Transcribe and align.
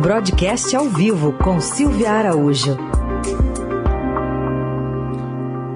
Broadcast 0.00 0.74
ao 0.74 0.86
vivo 0.86 1.36
com 1.36 1.60
Silvia 1.60 2.12
Araújo. 2.12 2.74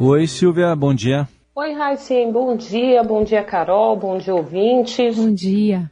Oi, 0.00 0.26
Silvia, 0.26 0.74
bom 0.74 0.92
dia. 0.92 1.28
Oi, 1.54 1.72
Raicen, 1.72 2.32
bom 2.32 2.56
dia, 2.56 3.04
bom 3.04 3.22
dia, 3.22 3.44
Carol, 3.44 3.96
bom 3.96 4.18
dia, 4.18 4.34
ouvintes. 4.34 5.16
Bom 5.16 5.32
dia. 5.32 5.88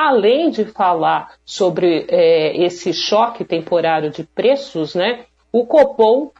Além 0.00 0.48
de 0.48 0.64
falar 0.64 1.32
sobre 1.44 2.06
é, 2.08 2.56
esse 2.56 2.92
choque 2.92 3.44
temporário 3.44 4.12
de 4.12 4.22
preços, 4.22 4.94
né, 4.94 5.24
o 5.50 5.66
Copom 5.66 6.30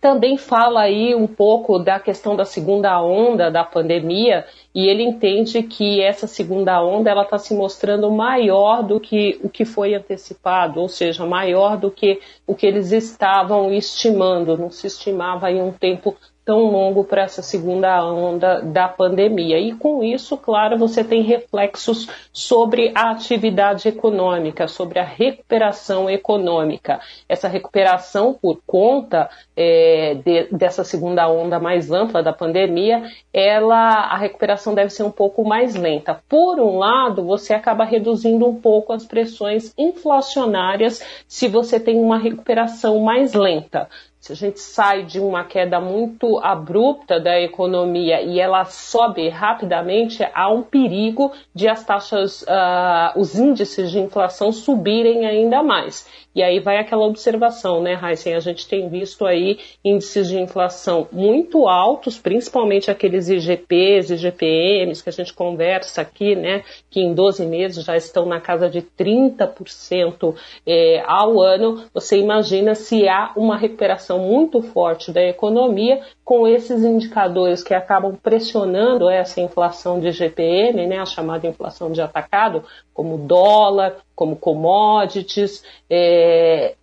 também 0.00 0.36
fala 0.36 0.80
aí 0.80 1.14
um 1.14 1.28
pouco 1.28 1.78
da 1.78 2.00
questão 2.00 2.34
da 2.34 2.44
segunda 2.44 3.00
onda 3.00 3.52
da 3.52 3.62
pandemia 3.62 4.44
e 4.74 4.88
ele 4.88 5.04
entende 5.04 5.62
que 5.62 6.02
essa 6.02 6.26
segunda 6.26 6.82
onda 6.84 7.08
ela 7.08 7.22
está 7.22 7.38
se 7.38 7.54
mostrando 7.54 8.10
maior 8.10 8.82
do 8.82 8.98
que 8.98 9.38
o 9.44 9.48
que 9.48 9.64
foi 9.64 9.94
antecipado, 9.94 10.80
ou 10.80 10.88
seja, 10.88 11.24
maior 11.24 11.76
do 11.76 11.92
que 11.92 12.20
o 12.48 12.54
que 12.56 12.66
eles 12.66 12.90
estavam 12.90 13.72
estimando. 13.72 14.58
Não 14.58 14.70
se 14.70 14.88
estimava 14.88 15.52
em 15.52 15.62
um 15.62 15.70
tempo 15.70 16.16
tão 16.48 16.70
longo 16.70 17.04
para 17.04 17.24
essa 17.24 17.42
segunda 17.42 18.02
onda 18.10 18.62
da 18.62 18.88
pandemia. 18.88 19.58
E 19.58 19.74
com 19.74 20.02
isso, 20.02 20.34
claro, 20.34 20.78
você 20.78 21.04
tem 21.04 21.20
reflexos 21.20 22.08
sobre 22.32 22.90
a 22.94 23.10
atividade 23.10 23.86
econômica, 23.86 24.66
sobre 24.66 24.98
a 24.98 25.04
recuperação 25.04 26.08
econômica. 26.08 27.00
Essa 27.28 27.48
recuperação 27.48 28.32
por 28.32 28.62
conta 28.66 29.28
é, 29.54 30.16
de, 30.24 30.44
dessa 30.50 30.82
segunda 30.84 31.28
onda 31.28 31.60
mais 31.60 31.90
ampla 31.90 32.22
da 32.22 32.32
pandemia, 32.32 33.02
ela, 33.30 34.06
a 34.06 34.16
recuperação 34.16 34.74
deve 34.74 34.88
ser 34.88 35.02
um 35.02 35.10
pouco 35.10 35.44
mais 35.44 35.74
lenta. 35.74 36.18
Por 36.26 36.58
um 36.60 36.78
lado, 36.78 37.26
você 37.26 37.52
acaba 37.52 37.84
reduzindo 37.84 38.48
um 38.48 38.58
pouco 38.58 38.94
as 38.94 39.04
pressões 39.04 39.74
inflacionárias 39.76 41.04
se 41.28 41.46
você 41.46 41.78
tem 41.78 42.00
uma 42.00 42.16
recuperação 42.16 43.00
mais 43.00 43.34
lenta 43.34 43.86
a 44.32 44.36
gente 44.36 44.60
sai 44.60 45.04
de 45.04 45.20
uma 45.20 45.44
queda 45.44 45.80
muito 45.80 46.38
abrupta 46.38 47.18
da 47.20 47.40
economia 47.40 48.22
e 48.22 48.40
ela 48.40 48.64
sobe 48.64 49.28
rapidamente, 49.28 50.26
há 50.34 50.52
um 50.52 50.62
perigo 50.62 51.32
de 51.54 51.68
as 51.68 51.84
taxas, 51.84 52.42
uh, 52.42 53.18
os 53.18 53.38
índices 53.38 53.90
de 53.90 53.98
inflação 53.98 54.52
subirem 54.52 55.26
ainda 55.26 55.62
mais. 55.62 56.06
E 56.38 56.42
aí 56.42 56.60
vai 56.60 56.78
aquela 56.78 57.04
observação, 57.04 57.82
né, 57.82 57.98
Heisen? 58.00 58.34
A 58.34 58.40
gente 58.40 58.68
tem 58.68 58.88
visto 58.88 59.26
aí 59.26 59.58
índices 59.84 60.28
de 60.28 60.38
inflação 60.38 61.08
muito 61.10 61.66
altos, 61.66 62.16
principalmente 62.16 62.90
aqueles 62.90 63.28
IGPs, 63.28 64.10
IGPMs 64.10 65.02
que 65.02 65.08
a 65.08 65.12
gente 65.12 65.34
conversa 65.34 66.00
aqui, 66.00 66.36
né, 66.36 66.62
que 66.90 67.00
em 67.00 67.12
12 67.12 67.44
meses 67.44 67.84
já 67.84 67.96
estão 67.96 68.24
na 68.24 68.40
casa 68.40 68.68
de 68.70 68.82
30% 68.82 70.34
eh, 70.64 71.02
ao 71.06 71.40
ano. 71.40 71.84
Você 71.92 72.18
imagina 72.18 72.74
se 72.76 73.08
há 73.08 73.32
uma 73.34 73.56
recuperação 73.56 74.17
muito 74.18 74.60
forte 74.60 75.12
da 75.12 75.22
economia 75.22 76.00
com 76.24 76.46
esses 76.46 76.84
indicadores 76.84 77.62
que 77.62 77.72
acabam 77.72 78.14
pressionando 78.14 79.08
essa 79.08 79.40
inflação 79.40 80.00
de 80.00 80.08
IGPM, 80.08 80.86
né, 80.86 80.98
a 80.98 81.06
chamada 81.06 81.46
inflação 81.46 81.90
de 81.90 82.00
atacado, 82.00 82.64
como 82.92 83.16
dólar, 83.16 83.96
como 84.14 84.36
commodities, 84.36 85.64
é, 85.88 86.74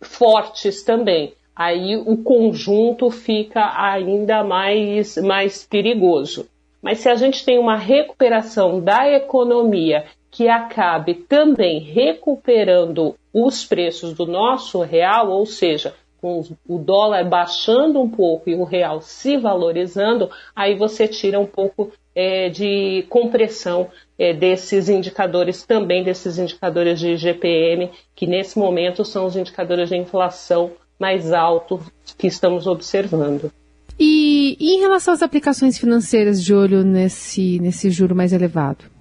fortes 0.00 0.82
também. 0.82 1.34
Aí 1.54 1.96
o 1.96 2.18
conjunto 2.18 3.10
fica 3.10 3.72
ainda 3.74 4.44
mais, 4.44 5.16
mais 5.16 5.66
perigoso. 5.66 6.46
Mas 6.82 6.98
se 6.98 7.08
a 7.08 7.14
gente 7.14 7.44
tem 7.44 7.58
uma 7.58 7.76
recuperação 7.76 8.80
da 8.80 9.10
economia 9.10 10.04
que 10.30 10.48
acabe 10.48 11.14
também 11.14 11.80
recuperando 11.80 13.14
os 13.32 13.64
preços 13.64 14.12
do 14.12 14.26
nosso 14.26 14.82
real, 14.82 15.30
ou 15.30 15.46
seja, 15.46 15.94
com 16.20 16.42
o 16.66 16.78
dólar 16.78 17.24
baixando 17.28 18.00
um 18.00 18.08
pouco 18.08 18.48
e 18.50 18.54
o 18.54 18.64
real 18.64 19.00
se 19.00 19.36
valorizando, 19.36 20.30
aí 20.54 20.76
você 20.76 21.06
tira 21.06 21.38
um 21.38 21.46
pouco 21.46 21.92
é, 22.14 22.48
de 22.48 23.04
compressão 23.08 23.88
é, 24.18 24.32
desses 24.32 24.88
indicadores, 24.88 25.64
também 25.64 26.02
desses 26.02 26.38
indicadores 26.38 26.98
de 26.98 27.16
GPM, 27.16 27.90
que 28.14 28.26
nesse 28.26 28.58
momento 28.58 29.04
são 29.04 29.26
os 29.26 29.36
indicadores 29.36 29.90
de 29.90 29.96
inflação 29.96 30.72
mais 30.98 31.32
altos 31.32 31.82
que 32.16 32.26
estamos 32.26 32.66
observando. 32.66 33.52
E, 33.98 34.56
e 34.58 34.76
em 34.76 34.80
relação 34.80 35.12
às 35.12 35.22
aplicações 35.22 35.78
financeiras 35.78 36.42
de 36.42 36.54
olho 36.54 36.82
nesse, 36.82 37.58
nesse 37.60 37.90
juro 37.90 38.14
mais 38.14 38.32
elevado? 38.32 38.95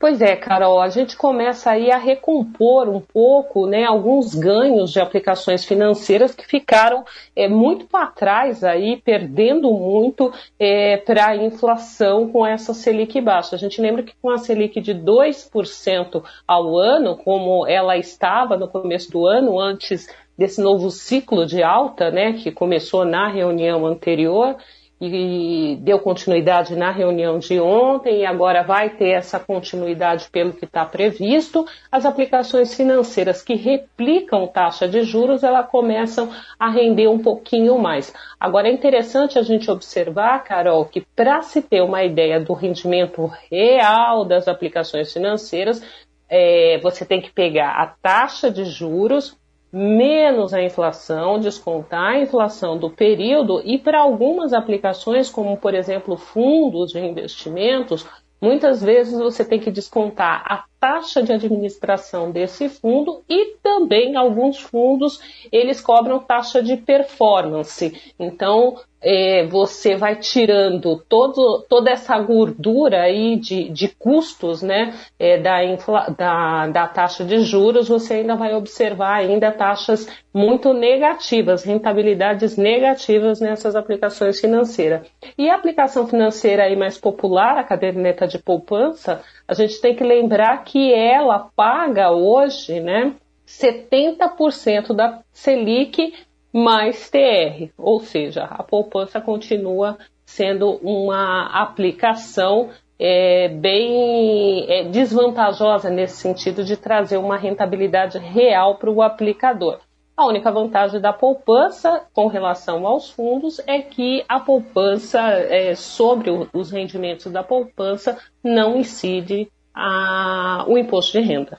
Pois 0.00 0.22
é, 0.22 0.34
Carol, 0.34 0.80
a 0.80 0.88
gente 0.88 1.14
começa 1.14 1.70
aí 1.72 1.90
a 1.90 1.98
recompor 1.98 2.88
um 2.88 3.02
pouco 3.02 3.66
né, 3.66 3.84
alguns 3.84 4.34
ganhos 4.34 4.90
de 4.90 4.98
aplicações 4.98 5.62
financeiras 5.62 6.34
que 6.34 6.46
ficaram 6.46 7.04
é, 7.36 7.46
muito 7.46 7.84
para 7.84 8.06
trás 8.06 8.64
aí, 8.64 8.96
perdendo 8.96 9.70
muito 9.70 10.32
é, 10.58 10.96
para 10.96 11.26
a 11.26 11.36
inflação 11.36 12.32
com 12.32 12.46
essa 12.46 12.72
Selic 12.72 13.20
baixa. 13.20 13.54
A 13.54 13.58
gente 13.58 13.78
lembra 13.78 14.02
que 14.02 14.14
com 14.22 14.30
a 14.30 14.38
Selic 14.38 14.80
de 14.80 14.94
2% 14.94 16.24
ao 16.48 16.78
ano, 16.78 17.14
como 17.18 17.66
ela 17.66 17.98
estava 17.98 18.56
no 18.56 18.68
começo 18.68 19.10
do 19.10 19.26
ano, 19.26 19.60
antes 19.60 20.08
desse 20.38 20.62
novo 20.62 20.90
ciclo 20.90 21.44
de 21.44 21.62
alta, 21.62 22.10
né, 22.10 22.32
que 22.32 22.50
começou 22.50 23.04
na 23.04 23.28
reunião 23.28 23.84
anterior, 23.84 24.56
e 25.00 25.76
deu 25.80 25.98
continuidade 25.98 26.76
na 26.76 26.90
reunião 26.90 27.38
de 27.38 27.58
ontem 27.58 28.20
e 28.20 28.26
agora 28.26 28.62
vai 28.62 28.90
ter 28.90 29.12
essa 29.12 29.40
continuidade 29.40 30.28
pelo 30.30 30.52
que 30.52 30.66
está 30.66 30.84
previsto. 30.84 31.64
As 31.90 32.04
aplicações 32.04 32.74
financeiras 32.74 33.40
que 33.40 33.54
replicam 33.54 34.46
taxa 34.46 34.86
de 34.86 35.02
juros, 35.02 35.42
elas 35.42 35.70
começam 35.70 36.30
a 36.58 36.68
render 36.68 37.08
um 37.08 37.18
pouquinho 37.18 37.78
mais. 37.78 38.12
Agora 38.38 38.68
é 38.68 38.72
interessante 38.72 39.38
a 39.38 39.42
gente 39.42 39.70
observar, 39.70 40.44
Carol, 40.44 40.84
que 40.84 41.00
para 41.16 41.40
se 41.40 41.62
ter 41.62 41.80
uma 41.80 42.04
ideia 42.04 42.38
do 42.38 42.52
rendimento 42.52 43.24
real 43.50 44.24
das 44.26 44.48
aplicações 44.48 45.10
financeiras, 45.10 45.82
é, 46.28 46.78
você 46.82 47.04
tem 47.06 47.20
que 47.20 47.32
pegar 47.32 47.70
a 47.70 47.86
taxa 47.86 48.50
de 48.50 48.64
juros 48.64 49.39
menos 49.72 50.52
a 50.52 50.62
inflação, 50.62 51.38
descontar 51.38 52.14
a 52.14 52.20
inflação 52.20 52.76
do 52.76 52.90
período 52.90 53.62
e 53.64 53.78
para 53.78 54.00
algumas 54.00 54.52
aplicações, 54.52 55.30
como 55.30 55.56
por 55.56 55.74
exemplo 55.74 56.16
fundos 56.16 56.92
de 56.92 56.98
investimentos, 56.98 58.06
muitas 58.40 58.82
vezes 58.82 59.18
você 59.18 59.44
tem 59.44 59.60
que 59.60 59.70
descontar 59.70 60.42
a 60.46 60.64
taxa 60.80 61.22
de 61.22 61.32
administração 61.32 62.30
desse 62.30 62.68
fundo 62.68 63.22
e 63.28 63.56
também 63.62 64.16
alguns 64.16 64.58
fundos 64.58 65.20
eles 65.52 65.80
cobram 65.80 66.18
taxa 66.18 66.62
de 66.62 66.76
performance. 66.76 68.14
Então 68.18 68.76
é, 69.02 69.46
você 69.46 69.96
vai 69.96 70.16
tirando 70.16 71.02
todo, 71.08 71.64
toda 71.68 71.90
essa 71.90 72.18
gordura 72.18 73.02
aí 73.02 73.36
de, 73.36 73.70
de 73.70 73.88
custos 73.88 74.62
né, 74.62 74.94
é, 75.18 75.38
da, 75.38 75.64
infla, 75.64 76.14
da, 76.16 76.66
da 76.66 76.86
taxa 76.86 77.24
de 77.24 77.40
juros, 77.40 77.88
você 77.88 78.14
ainda 78.14 78.36
vai 78.36 78.54
observar 78.54 79.14
ainda 79.16 79.50
taxas 79.50 80.06
muito 80.32 80.72
negativas, 80.74 81.64
rentabilidades 81.64 82.56
negativas 82.56 83.40
nessas 83.40 83.74
aplicações 83.74 84.38
financeiras. 84.38 85.06
E 85.36 85.48
a 85.48 85.56
aplicação 85.56 86.06
financeira 86.06 86.64
aí 86.64 86.76
mais 86.76 86.98
popular, 86.98 87.56
a 87.56 87.64
caderneta 87.64 88.26
de 88.26 88.38
poupança, 88.38 89.22
a 89.50 89.54
gente 89.54 89.80
tem 89.80 89.96
que 89.96 90.04
lembrar 90.04 90.62
que 90.62 90.94
ela 90.94 91.50
paga 91.56 92.12
hoje 92.12 92.78
né, 92.78 93.16
70% 93.44 94.94
da 94.94 95.24
Selic 95.32 96.14
mais 96.52 97.10
TR, 97.10 97.68
ou 97.76 97.98
seja, 97.98 98.44
a 98.44 98.62
poupança 98.62 99.20
continua 99.20 99.98
sendo 100.24 100.76
uma 100.76 101.46
aplicação 101.46 102.70
é, 102.96 103.48
bem 103.48 104.66
é, 104.68 104.84
desvantajosa 104.84 105.90
nesse 105.90 106.18
sentido 106.18 106.62
de 106.62 106.76
trazer 106.76 107.16
uma 107.16 107.36
rentabilidade 107.36 108.18
real 108.18 108.76
para 108.76 108.90
o 108.90 109.02
aplicador. 109.02 109.80
A 110.20 110.26
única 110.26 110.52
vantagem 110.52 111.00
da 111.00 111.14
poupança 111.14 112.02
com 112.12 112.26
relação 112.26 112.86
aos 112.86 113.08
fundos 113.08 113.58
é 113.66 113.80
que 113.80 114.22
a 114.28 114.38
poupança, 114.38 115.18
é, 115.18 115.74
sobre 115.74 116.30
os 116.52 116.70
rendimentos 116.70 117.32
da 117.32 117.42
poupança, 117.42 118.18
não 118.44 118.76
incide 118.76 119.48
a, 119.74 120.66
o 120.68 120.76
imposto 120.76 121.18
de 121.18 121.26
renda. 121.26 121.58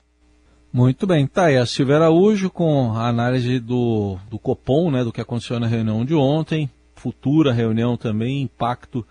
Muito 0.72 1.08
bem, 1.08 1.26
tá 1.26 1.46
aí 1.46 1.56
a 1.56 1.66
Silvia 1.66 1.96
Araújo 1.96 2.50
com 2.50 2.92
a 2.92 3.08
análise 3.08 3.58
do, 3.58 4.16
do 4.30 4.38
Copom, 4.38 4.92
né, 4.92 5.02
do 5.02 5.12
que 5.12 5.20
aconteceu 5.20 5.58
na 5.58 5.66
reunião 5.66 6.04
de 6.04 6.14
ontem, 6.14 6.70
futura 6.94 7.52
reunião 7.52 7.96
também, 7.96 8.42
impacto 8.42 9.04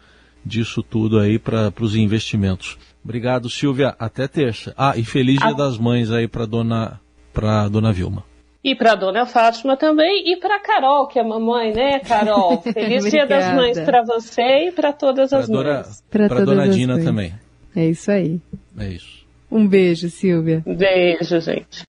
disso 0.46 0.82
tudo 0.82 1.20
aí 1.20 1.38
para 1.38 1.74
os 1.82 1.94
investimentos. 1.94 2.78
Obrigado, 3.04 3.50
Silvia. 3.50 3.98
Até 4.00 4.30
terça. 4.30 4.74
Ah, 4.78 4.96
e 4.96 5.04
feliz 5.04 5.40
Dia 5.40 5.54
das 5.54 5.78
Mães 5.78 6.10
aí 6.10 6.26
para 6.26 6.46
dona 6.46 7.02
para 7.34 7.68
dona 7.68 7.92
Vilma. 7.92 8.31
E 8.64 8.76
para 8.76 8.94
dona 8.94 9.26
Fátima 9.26 9.76
também 9.76 10.32
e 10.32 10.38
para 10.38 10.60
Carol, 10.60 11.08
que 11.08 11.18
é 11.18 11.24
mamãe, 11.24 11.74
né, 11.74 12.00
Carol? 12.00 12.62
Feliz 12.74 13.10
Dia 13.10 13.26
das 13.26 13.54
Mães 13.56 13.80
para 13.80 14.04
você 14.04 14.68
e 14.68 14.72
para 14.72 14.94
todas 14.94 15.32
pra 15.32 15.40
as 15.40 15.50
dona, 15.50 15.74
mães. 15.74 16.04
Para 16.10 16.46
dona 16.46 16.70
Dina 16.70 16.94
mães. 16.94 17.06
também. 17.06 17.34
É 17.76 17.86
isso 17.88 18.12
aí. 18.12 18.40
É 18.78 18.88
isso. 18.88 19.22
Um 19.52 19.68
beijo, 19.68 20.10
Silvia. 20.10 20.64
Beijo, 20.66 21.40
gente. 21.42 21.80